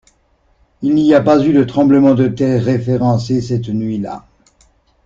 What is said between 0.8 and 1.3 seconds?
Il n’y a